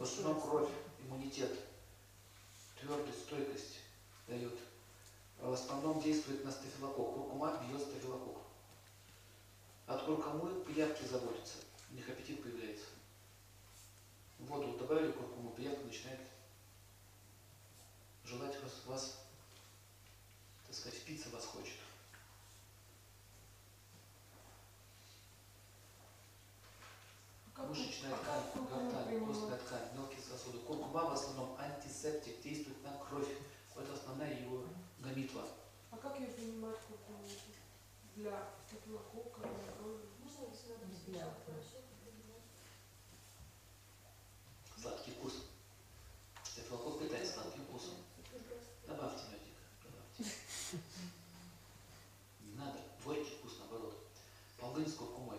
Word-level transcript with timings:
В 0.00 0.02
основном 0.02 0.40
кровь, 0.40 0.70
иммунитет, 1.00 1.54
твердость, 2.80 3.20
стойкость 3.20 3.80
дает. 4.26 4.58
А 5.38 5.50
в 5.50 5.52
основном 5.52 6.00
действует 6.00 6.42
на 6.42 6.50
стафилококк. 6.50 7.16
Куркума 7.16 7.62
бьет 7.62 7.82
стафилококк. 7.82 8.40
От 9.86 10.02
куркумы 10.04 10.64
пиявки 10.64 11.04
заводятся, 11.04 11.58
у 11.90 11.94
них 11.96 12.08
аппетит 12.08 12.42
появляется. 12.42 12.86
Воду 14.38 14.78
добавили 14.78 15.12
куркуму, 15.12 15.50
пиявка 15.50 15.84
начинает 15.84 16.20
желать 18.24 18.58
вас, 18.62 18.72
вас 18.86 19.18
так 20.66 20.74
сказать, 20.74 20.98
впиться 20.98 21.28
вас 21.28 21.44
хочет. 21.44 21.76
А 27.60 27.66
Мышечная 27.66 28.16
ткань, 28.16 28.66
гортань, 28.70 29.26
костная 29.26 29.58
ткань, 29.70 29.94
мелкие 29.94 30.20
сосуды. 30.20 30.58
Куркума 30.58 31.04
в 31.04 31.12
основном 31.12 31.56
антисептик, 31.58 32.40
действует 32.42 32.82
на 32.82 32.98
кровь. 32.98 33.28
Это 33.76 33.94
основная 33.94 34.40
его 34.42 34.64
гамитва. 34.98 35.46
А 35.92 35.96
как 35.96 36.18
ее 36.18 36.26
принимать 36.26 36.76
куркуму? 36.80 37.24
Для 38.16 38.48
стафилококка, 38.66 39.40
для 39.40 39.72
крови? 39.72 40.04
Можно 40.22 40.52
если 40.52 40.72
надо 40.72 40.86
Для? 41.06 41.34
Сладкий 44.76 45.12
вкус. 45.12 45.44
Стафилококк 46.42 47.02
питает 47.02 47.28
сладким 47.28 47.64
вкусом. 47.66 47.94
Добавьте 48.86 49.22
медика, 49.30 49.62
добавьте. 49.84 50.32
Не 52.44 52.54
надо. 52.56 52.78
Горький 53.04 53.36
вкус, 53.36 53.52
наоборот. 53.60 53.96
Полынь 54.58 54.88
с 54.88 54.94
куркумой. 54.94 55.38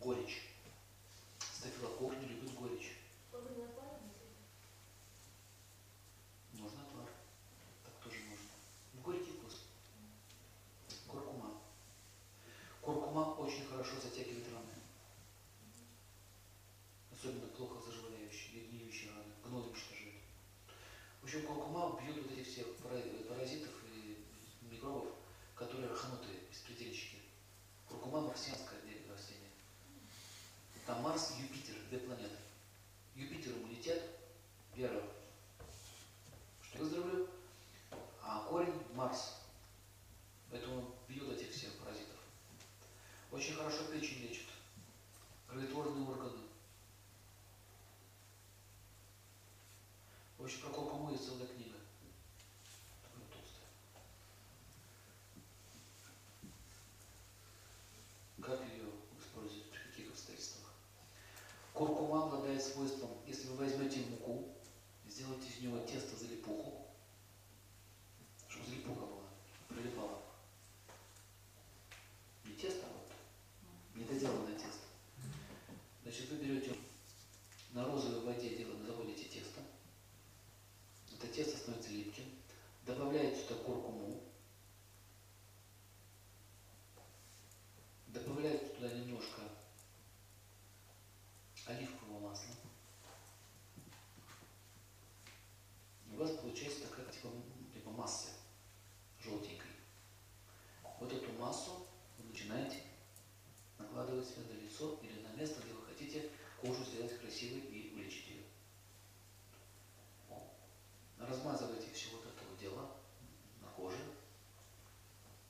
Горечь. 0.00 0.50
Стафилококк 1.38 2.16
не 2.18 2.26
любит 2.26 2.54
горечь. 2.54 2.96
Полынь 3.30 3.62
отваривать? 3.64 4.00
Можно 6.54 6.82
отвар. 6.82 7.06
Так 7.84 7.92
тоже 8.02 8.16
можно. 8.30 8.48
Горький 9.04 9.32
вкус. 9.32 9.64
Куркума. 11.06 11.60
Куркума 12.80 13.34
очень 13.34 13.66
хорошо 13.66 14.00
затягивает 14.00 14.46
раны. 14.52 14.72
Особенно 17.12 17.46
плохо 17.48 17.80
заживляющие, 17.84 18.64
гниющие 18.68 19.10
раны. 19.10 19.32
Гной 19.44 19.62
уничтожает. 19.68 20.14
В 21.20 21.24
общем, 21.24 21.46
куркума 21.46 22.00
бьет 22.00 22.16
вот 22.22 22.32
этих 22.32 22.46
всех 22.46 22.74
пара- 22.76 23.02
паразитов 23.28 23.74
и 23.92 24.24
микробов, 24.62 25.10
которые 25.54 25.90
раханутые, 25.90 26.38
беспредельщики. 26.50 27.18
Куркума 27.86 28.22
марсианское 28.22 28.80
де- 28.80 29.02
растение. 29.12 29.50
Там 30.86 30.89
Марс 31.00 31.32
и 31.38 31.42
Юпитер, 31.42 31.74
две 31.88 31.98
планеты. 31.98 32.36
Юпитер 33.14 33.52
иммунитет, 33.52 34.02
вера, 34.74 35.02
что 36.62 36.78
выздоровлю, 36.78 37.28
а 38.22 38.44
корень 38.48 38.82
Марс. 38.94 39.36
Поэтому 40.50 40.78
он 40.78 40.94
бьет 41.08 41.28
этих 41.30 41.52
всех 41.52 41.72
паразитов. 41.78 42.16
Очень 43.32 43.54
хорошо 43.54 43.84
печень 43.84 44.22
лечит, 44.22 44.46
кроветворные 45.48 46.08
органы. 46.08 46.38
В 50.38 50.44
общем, 50.44 50.60
Куркума 61.80 62.26
обладает 62.26 62.62
свойством, 62.62 63.08
если 63.26 63.48
вы 63.48 63.64
возьмете 63.64 64.00
муку, 64.00 64.54
сделайте 65.08 65.48
из 65.48 65.62
него 65.62 65.78
тесто 65.86 66.14
залипуху, 66.14 66.86
чтобы 68.50 68.66
залипуха 68.66 69.06
была, 69.06 69.22
прилипала. 69.66 70.20
Не 72.44 72.52
тесто, 72.52 72.84
а 72.84 72.90
вот 72.92 73.10
недоделанное 73.94 74.58
тесто. 74.58 74.84
Значит, 76.02 76.28
вы 76.28 76.36
берете 76.36 76.76
на 77.72 77.86
розовой 77.86 78.26
воде 78.26 78.56
делаете, 78.56 78.84
заводите 78.84 79.24
тесто. 79.24 79.62
Это 81.14 81.28
тесто 81.28 81.56
становится 81.56 81.92
липким. 81.92 82.26
Добавляете 82.84 83.40
туда 83.44 83.58
куркуму. 83.62 84.20
Добавляете 88.08 88.66
туда 88.66 88.92
немножко 88.92 89.40
оливкового 91.70 92.28
масла. 92.28 92.54
И 96.10 96.14
у 96.14 96.18
вас 96.18 96.32
такая 97.20 97.20
типа, 97.20 97.28
м, 97.28 97.72
типа 97.72 97.90
масса 97.90 98.28
желтенькой. 99.18 99.70
Вот 100.98 101.12
эту 101.12 101.32
массу 101.32 101.86
вы 102.18 102.28
начинаете 102.28 102.82
накладывать 103.78 104.26
себе 104.26 104.42
на 104.44 104.60
лицо 104.60 104.98
или 105.02 105.20
на 105.22 105.28
место, 105.36 105.62
где 105.62 105.72
вы 105.72 105.86
хотите 105.86 106.30
кожу 106.60 106.84
сделать 106.84 107.18
красивой 107.18 107.60
и 107.60 107.94
вылечить 107.94 108.28
ее. 108.28 108.44
Размазывайте 111.18 111.90
все 111.92 112.10
вот 112.10 112.24
это 112.24 112.44
вот 112.48 112.58
дело 112.58 112.90
на 113.60 113.68
коже. 113.68 113.98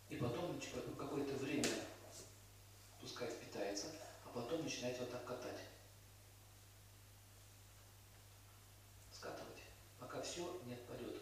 И 0.08 0.16
потом 0.16 0.60
типа, 0.60 0.81
какое-то 0.98 1.34
время 1.37 1.69
пускай 3.00 3.28
впитается, 3.31 3.87
а 4.25 4.28
потом 4.31 4.62
начинаете 4.62 5.00
вот 5.00 5.10
так 5.10 5.25
катать. 5.25 5.60
Скатывать, 9.12 9.62
пока 9.98 10.20
все 10.22 10.60
не 10.66 10.75
отпадет. 10.75 11.20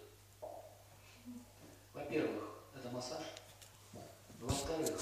Во-первых, 2.08 2.42
это 2.74 2.88
массаж. 2.88 3.22
Во-вторых, 4.40 4.98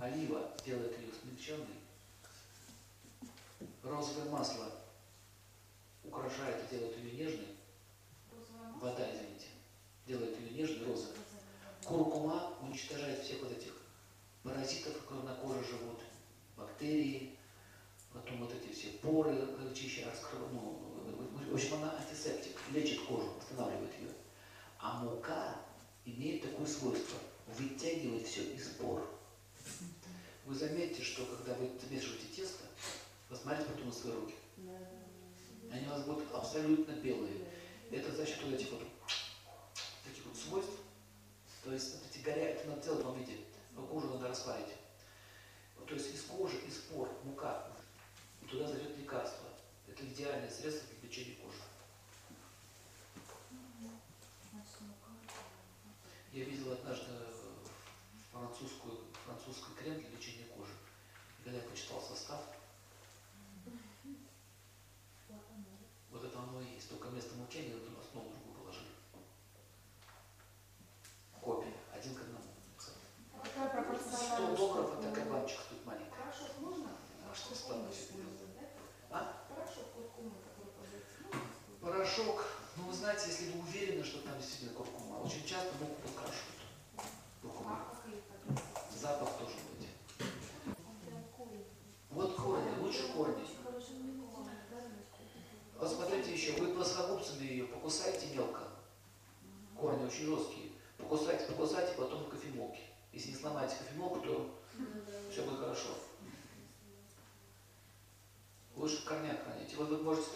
олива 0.00 0.50
делает 0.66 0.98
ее 0.98 1.12
смягченной. 1.12 1.78
Розовое 3.84 4.28
масло 4.30 4.66
украшает 6.02 6.64
и 6.64 6.74
делает 6.74 6.96
ее 6.96 7.12
нежной. 7.12 7.56
Вода, 8.80 9.08
извините, 9.14 9.46
делает 10.08 10.40
ее 10.40 10.50
нежной, 10.50 10.88
розовой. 10.88 11.18
Куркума 11.84 12.54
уничтожает 12.62 13.22
всех 13.22 13.42
вот 13.42 13.52
этих 13.52 13.72
паразитов, 14.42 15.00
которые 15.02 15.26
на 15.26 15.36
коже 15.36 15.62
живут, 15.62 16.00
бактерии, 16.56 17.38
потом 18.12 18.38
вот 18.38 18.52
эти 18.52 18.72
все 18.72 18.88
поры 18.98 19.36
э, 19.36 19.72
чище 19.72 20.04
раскрывает. 20.04 20.52
Ну, 20.52 20.82
в 21.48 21.54
общем, 21.54 21.74
она 21.76 21.94
антисептик, 21.96 22.58
лечит 22.72 23.06
кожу, 23.06 23.34
восстанавливает 23.34 23.94
ее. 24.00 24.10
А 24.80 25.04
мука 25.04 25.54
имеет 26.04 26.42
такое 26.42 26.66
свойство 26.66 27.18
вытягивать 27.46 28.26
все 28.26 28.42
из 28.54 28.68
пор. 28.68 29.08
Вы 30.46 30.54
заметите, 30.54 31.02
что 31.02 31.24
когда 31.26 31.54
вы 31.54 31.70
замешиваете 31.80 32.26
тесто, 32.34 32.64
посмотрите 33.28 33.70
потом 33.70 33.86
на 33.86 33.92
свои 33.92 34.14
руки. 34.14 34.34
Они 35.70 35.86
у 35.86 35.90
вас 35.90 36.04
будут 36.04 36.32
абсолютно 36.32 36.92
белые. 36.92 37.46
Это 37.90 38.14
за 38.14 38.26
счет 38.26 38.42
вот 38.42 38.54
этих 38.54 38.70
вот 38.72 38.82
таких 40.04 40.26
вот 40.26 40.36
свойств. 40.36 40.72
То 41.64 41.72
есть 41.72 41.94
вот 41.94 42.02
эти 42.10 42.22
горя, 42.24 42.50
это 42.50 42.68
надо 42.68 42.82
делать 42.82 43.00
в 43.00 43.02
том 43.02 43.18
виде. 43.18 43.36
Но 43.72 43.86
кожу 43.86 44.08
надо 44.08 44.28
распарить. 44.28 44.74
Вот, 45.76 45.88
То 45.88 45.94
есть 45.94 46.14
из 46.14 46.22
кожи, 46.22 46.56
из 46.66 46.76
пор, 46.76 47.08
мука, 47.24 47.68
и 48.42 48.46
туда 48.46 48.66
зайдет 48.66 48.96
лекарство. 48.98 49.48
Это 49.86 50.04
идеальное 50.06 50.50
средство 50.50 50.88
для 50.88 51.08
лечения 51.08 51.36
кожи. 51.36 51.58
Я 56.32 56.44
видел 56.44 56.72
однажды 56.72 57.10
э, 57.10 57.32
французскую, 58.30 58.98
французский 59.24 59.74
крем 59.76 59.98
для 59.98 60.10
лечения 60.10 60.44
кожи. 60.56 60.70
Когда 61.42 61.58
я 61.58 61.64
почитал 61.68 62.00
состав, 62.00 62.40
вот 66.10 66.24
это 66.24 66.38
оно 66.38 66.60
и 66.60 66.74
есть. 66.74 66.88
Только 66.88 67.08
вместо 67.08 67.34
муки 67.34 67.58
они 67.58 67.72
основу 67.72 68.30
другую 68.30 68.54
положили. 68.60 68.90
Копия. 71.40 71.74
Один 71.92 72.14
к 72.14 72.20
одному. 72.20 72.44
кстати. 72.76 72.98
А 73.34 73.38
какая 73.40 73.68
100 73.68 73.82
пропорциональность? 73.82 74.56
долларов, 74.56 74.90
а 74.98 75.02
такая 75.02 75.24
баночка 75.26 75.62
тут 75.68 75.84
маленькая. 75.86 76.10
Порошок 76.10 76.58
можно? 76.60 76.90
А 77.30 77.34
что 77.34 77.48
Куркуму 77.48 77.56
стало 77.56 77.92
себе? 77.92 78.02
использовать, 78.04 78.54
да? 78.54 79.18
А? 79.18 79.46
Порошок 79.48 79.92
куркумы, 79.94 80.34
который 80.46 80.72
продается, 80.78 81.18
можно 81.22 81.42
использовать? 81.50 81.80
Порошок. 81.80 82.44
Ну, 82.76 82.84
вы 82.86 82.92
знаете, 82.94 83.26
если 83.28 83.50
вы 83.52 83.60
уверены, 83.60 84.04
что 84.04 84.18
там 84.22 84.38
действительно 84.38 84.72
куркума, 84.74 85.16
очень 85.24 85.44
часто 85.44 85.72
муку 85.80 85.96
подкрашивают. 86.02 86.60
Куркума. 87.42 87.76
А 87.76 87.94
как 87.94 88.06
ее 88.06 88.22
подается? 88.22 88.98
Запах 89.00 89.28
тоже 89.38 89.54
быть. 89.68 89.88
Да, 90.18 91.22
корень. 91.36 91.66
Вот 92.10 92.36
корни, 92.36 92.78
лучше 92.80 93.12
корни. 93.12 93.42
Очень 93.42 93.62
хороший 93.62 93.96
куркума, 93.96 94.50
да, 94.70 94.76
Настя? 94.76 95.20
Вот 95.78 95.90
смотрите 95.92 96.32
еще, 96.32 96.52
вы 96.52 96.72
плоскогубцами 96.74 97.44
ее 97.44 97.64
покусайте 97.64 98.26
мелко. 98.34 98.62
Корни 99.78 99.98
очень 100.10 100.26
жесткие. 100.26 100.72
Покусайте, 100.98 101.46
покусайте, 101.46 101.94
потом 101.96 102.24
в 102.24 102.28
кофемолке. 102.28 102.80
Если 103.12 103.30
не 103.30 103.36
сломаете 103.36 103.76
кофемолку, 103.76 104.20
то 104.20 104.60
все 105.30 105.42
будет 105.42 105.60
хорошо. 105.60 105.88
Лучше 108.76 108.98
в 108.98 109.04
корнях 109.04 109.42
хранить. 109.44 109.72
И 109.72 109.76
вот 109.76 109.88
вы 109.88 109.98
можете 109.98 110.30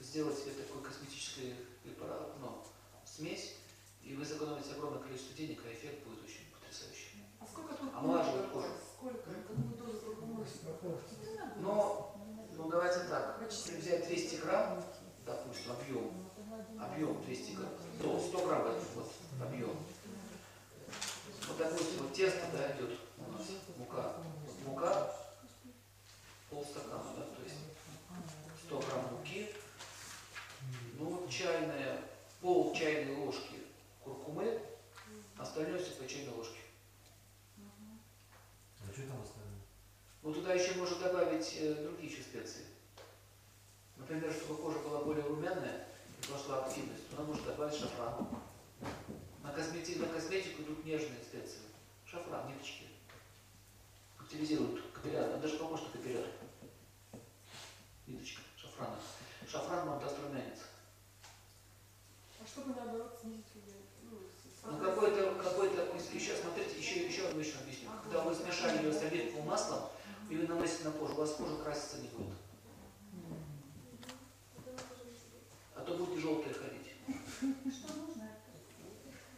сделать 0.00 0.38
себе 0.38 0.52
такой 0.52 0.82
косметический 0.82 1.54
препарат, 1.82 2.34
ну, 2.40 2.62
смесь, 3.04 3.56
и 4.02 4.14
вы 4.14 4.24
сэкономите 4.24 4.72
огромное 4.72 5.02
количество 5.02 5.34
денег, 5.34 5.60
а 5.64 5.72
эффект 5.72 6.06
будет 6.06 6.22
очень 6.24 6.52
потрясающий. 6.52 7.24
А 7.40 7.46
сколько 7.46 7.74
тут 7.74 7.94
Омолаживает 7.94 8.50
кожу. 8.50 8.68
Сколько? 8.96 9.30
Какую 9.30 9.76
дозу? 9.78 10.14
Но, 11.56 12.16
ну 12.56 12.68
давайте 12.68 13.00
так, 13.08 13.40
если 13.48 13.76
взять 13.76 14.06
200 14.06 14.36
грамм, 14.42 14.84
допустим, 15.24 15.72
объем, 15.72 16.23
объем 16.78 17.22
200 17.22 17.52
грамм, 17.52 17.70
то 18.00 18.20
100 18.20 18.46
грамм 18.46 18.62
вот 18.94 19.12
объем. 19.40 19.76
Вот, 21.48 21.58
допустим, 21.58 22.02
вот 22.02 22.12
тесто, 22.12 22.46
да, 22.52 22.76
идет 22.76 22.98
у 23.18 23.32
нас, 23.32 23.46
мука. 23.76 24.16
Мука, 24.66 25.14
полстакана, 26.50 27.04
да, 27.16 27.22
то 27.22 27.42
есть 27.42 27.56
100 28.66 28.78
грамм 28.78 29.12
муки, 29.12 29.50
ну, 30.98 31.26
чайная, 31.28 32.00
пол 32.40 32.74
чайной 32.74 33.16
ложки 33.16 33.60
куркумы, 34.02 34.60
остальное 35.36 35.82
все 35.82 35.92
по 35.92 36.08
чайной 36.08 36.32
ложке. 36.32 36.60
А 38.80 38.92
что 38.92 39.02
там 39.02 39.22
остальное? 39.22 39.60
Ну, 40.22 40.32
туда 40.32 40.54
еще 40.54 40.74
можно 40.74 40.96
добавить 40.98 41.58
э, 41.60 41.74
другие 41.74 42.10
еще 42.10 42.22
специи. 42.22 42.64
Например, 43.96 44.32
чтобы 44.32 44.62
кожа 44.62 44.78
была 44.78 45.02
более 45.02 45.24
румяная 45.24 45.86
пошла 46.28 46.64
активность, 46.64 47.08
туда 47.10 47.22
можно 47.22 47.44
добавить 47.46 47.78
шафран. 47.78 48.26
На, 49.42 49.50
космети- 49.52 49.98
на 49.98 50.06
косметику 50.06 50.62
идут 50.62 50.84
нежные 50.84 51.22
специи. 51.22 51.60
Шафран, 52.06 52.48
ниточки. 52.48 52.84
Активизируют 54.18 54.82
капилляр, 54.92 55.30
он 55.34 55.40
даже 55.40 55.58
похож 55.58 55.82
на 55.82 55.88
капилляр. 55.90 56.26
Ниточка 58.06 58.42
шафрана. 58.56 58.96
Шафран 59.48 59.88
вам 59.88 60.00
даст 60.00 60.16
румянец. 60.22 60.58
А 62.42 62.46
чтобы 62.46 62.74
наоборот 62.74 63.18
снизить? 63.22 63.44
Ну, 64.02 64.18
Ну 64.70 64.78
какой-то, 64.78 65.34
какой-то, 65.42 65.82
еще 66.14 66.36
смотрите, 66.36 66.78
еще, 66.78 67.06
еще 67.06 67.28
одну 67.28 67.40
вещь 67.40 67.54
объясню. 67.60 67.88
Когда 68.02 68.22
вы 68.22 68.34
смешали 68.34 68.82
ее 68.82 68.92
с 68.92 69.02
оливковым 69.02 69.46
маслом, 69.46 69.88
и 70.30 70.36
вы 70.36 70.46
наносите 70.46 70.84
на 70.84 70.92
кожу, 70.92 71.12
у 71.14 71.16
вас 71.16 71.34
кожа 71.34 71.56
краситься 71.56 71.98
не 71.98 72.08
будет. 72.08 72.36
А 75.76 75.80
то 75.80 75.94
будете 75.96 76.20
желтые 76.20 76.54
ходить. 76.54 76.92
Что 77.74 77.92
нужно? 77.94 78.28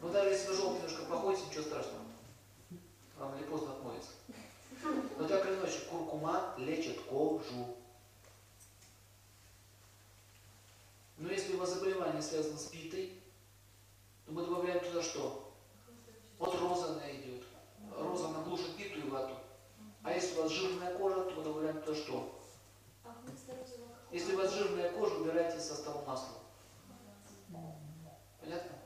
Ну 0.07 0.13
даже 0.13 0.29
если 0.29 0.47
вы 0.47 0.55
желтый 0.55 0.77
немножко 0.77 1.03
походите, 1.03 1.47
ничего 1.47 1.63
страшного. 1.63 2.05
Рано 3.19 3.35
или 3.35 3.43
поздно 3.43 3.73
отмоется. 3.73 4.11
Но 5.17 5.27
так 5.27 5.45
или 5.45 5.55
иначе, 5.55 5.79
куркума 5.91 6.53
лечит 6.57 7.01
кожу. 7.01 7.75
Но 11.17 11.29
если 11.29 11.55
у 11.55 11.57
вас 11.57 11.73
заболевание 11.73 12.21
связано 12.21 12.57
с 12.57 12.67
питой, 12.67 13.19
то 14.25 14.31
мы 14.31 14.45
добавляем 14.45 14.79
туда 14.79 15.03
что? 15.03 15.53
Вот 16.39 16.57
роза 16.57 16.93
она 16.93 17.11
идет. 17.11 17.43
Роза 17.99 18.29
она 18.29 18.43
глушит 18.43 18.77
питу 18.77 18.99
и 18.99 19.09
вату. 19.09 19.35
А 20.03 20.13
если 20.13 20.39
у 20.39 20.43
вас 20.43 20.51
жирная 20.53 20.97
кожа, 20.97 21.25
то 21.25 21.31
мы 21.31 21.43
добавляем 21.43 21.81
туда 21.81 21.97
что? 21.97 22.39
А 23.03 23.13
вместо 23.25 23.57
розового 23.57 23.89
какого? 23.89 24.13
Если 24.13 24.33
у 24.33 24.37
вас 24.37 24.53
жирная 24.53 24.89
кожа, 24.93 25.15
убирайте 25.15 25.57
из 25.57 25.67
состава 25.67 26.05
масла. 26.05 26.37
Понятно? 28.39 28.77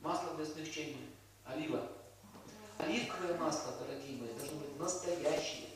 Масло 0.00 0.34
для 0.34 0.46
смягчения. 0.46 1.06
Олива. 1.44 1.86
Оливковое 3.20 3.38
масло, 3.38 3.72
дорогие 3.78 4.16
мои, 4.16 4.32
должно 4.32 4.60
быть 4.60 4.78
настоящее. 4.78 5.68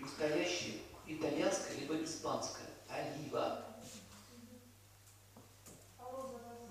Настоящее. 0.00 0.80
Итальянское, 1.06 1.76
либо 1.76 2.02
испанское. 2.02 2.66
Олива. 2.88 3.64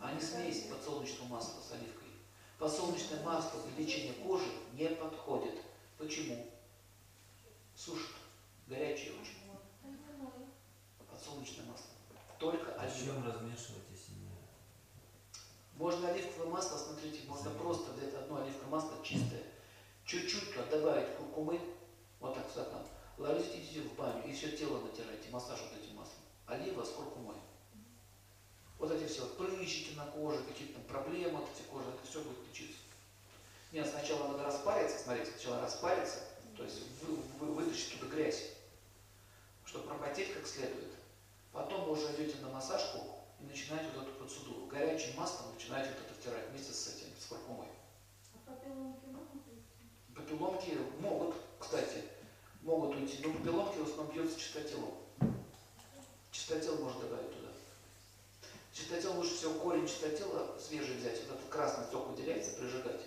А 0.01 0.13
не 0.13 0.19
смесь 0.21 0.63
подсолнечного 0.63 1.29
масла 1.29 1.61
с 1.61 1.71
оливкой. 1.71 2.09
Подсолнечное 2.59 3.23
масло 3.23 3.61
для 3.61 3.85
лечения 3.85 4.13
кожи 4.13 4.49
не 4.73 4.89
подходит. 4.89 5.61
Почему? 5.97 6.45
Сушит. 7.75 8.11
Горячее 8.67 9.13
очень. 9.13 9.37
А 9.83 9.87
льняное? 9.87 10.49
Подсолнечное 11.09 11.65
масло. 11.65 11.87
Только 12.39 12.73
А 12.73 12.89
с 12.89 12.95
олива. 12.97 13.13
чем 13.13 13.25
размешивать, 13.25 13.83
если 13.91 14.11
не... 14.13 14.29
Можно 16.03 16.15
оливковое 16.15 16.49
масло, 16.49 16.77
смотрите, 16.77 17.21
можно 17.29 17.49
просто 17.51 17.93
взять 17.93 18.13
одно 18.13 18.41
оливковое 18.41 18.67
масло 18.71 18.91
чистое, 19.05 19.41
чуть-чуть 20.05 20.51
туда 20.53 20.65
добавить 20.65 21.15
куркумы, 21.15 21.61
вот 22.19 22.35
так 22.35 22.45
в 22.45 22.51
стакан, 22.51 22.81
ложите 23.17 23.57
идите 23.59 23.81
в 23.83 23.93
баню 23.95 24.21
и 24.27 24.33
все 24.33 24.51
тело 24.51 24.81
натирайте, 24.81 25.29
массаж 25.31 25.61
вот 25.61 25.81
этим 25.81 25.95
маслом. 25.95 26.19
Олива 26.47 26.83
с 26.83 26.89
куркумой. 26.89 27.37
Вот 28.79 28.91
эти 28.91 29.09
все 29.09 29.25
прыщики 29.25 29.95
на 29.95 30.05
коже, 30.07 30.43
какие-то 30.43 30.73
там 30.73 30.83
проблемы 30.83 31.39
от 31.39 31.49
этих 31.55 31.67
кожи, 31.67 31.87
это 31.87 32.05
все 32.05 32.21
будет 32.21 32.49
лечиться. 32.49 32.79
Нет, 33.71 33.87
сначала 33.87 34.27
надо 34.33 34.43
распариться, 34.43 34.99
смотрите, 34.99 35.31
сначала 35.31 35.61
распариться, 35.61 36.19
то 36.57 36.65
есть 36.65 36.81
вы, 37.01 37.15
вы- 37.39 37.53
вытащить 37.53 37.97
туда 37.97 38.13
грязь, 38.13 38.49
чтобы 39.63 39.87
пропотеть 39.87 40.33
как 40.33 40.45
следует. 40.45 40.91
Потом 41.53 41.85
вы 41.85 41.93
уже 41.93 42.13
идете 42.13 42.41
на 42.41 42.49
массажку 42.49 42.99
и 43.43 43.47
начинаете 43.47 43.89
вот 43.95 44.07
эту 44.07 44.17
процедуру. 44.17 44.65
Горячим 44.67 45.15
маслом 45.17 45.53
начинаете 45.53 45.89
вот 45.91 46.05
это 46.05 46.13
втирать 46.19 46.49
вместе 46.49 46.73
с 46.73 46.87
этим, 46.87 47.07
с 47.19 47.25
куркумой. 47.25 47.67
А 48.33 48.49
папилломки 48.49 49.05
могут 49.07 49.33
уйти? 49.35 49.61
Папилломки 50.15 50.77
могут, 50.99 51.35
кстати, 51.59 52.03
могут 52.61 52.95
уйти, 52.95 53.19
но 53.23 53.33
папилломки 53.33 53.77
в 53.77 53.83
основном 53.83 54.13
бьются 54.13 54.39
чистотелом. 54.39 54.93
Чистотел 56.31 56.77
можно 56.77 57.01
добавить 57.01 57.31
туда. 57.35 57.49
Чистотел 58.71 59.15
лучше 59.17 59.35
всего 59.35 59.53
корень 59.59 59.87
чистотела 59.87 60.57
свежий 60.57 60.95
взять, 60.95 61.21
вот 61.27 61.37
этот 61.37 61.49
красный 61.49 61.85
сок 61.91 62.09
выделяется, 62.09 62.53
прижигать. 62.53 63.01